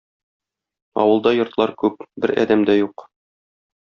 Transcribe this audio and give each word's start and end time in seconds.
Авылда 1.03 1.33
йортлар 1.35 1.73
күп, 1.83 2.01
бер 2.25 2.33
адәм 2.45 2.65
дә 2.71 2.79
юк. 2.83 3.05